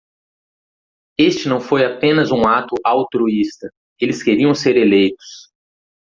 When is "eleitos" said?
4.75-5.51